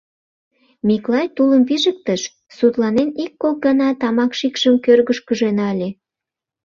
Миклай 0.87 1.27
тулым 1.35 1.63
пижыктыш, 1.69 2.21
сутланен 2.57 3.09
ик-кок 3.23 3.57
гана 3.65 3.87
тамак 4.01 4.31
шикшым 4.39 4.75
кӧргышкыжӧ 4.85 5.49
нале. 5.57 5.89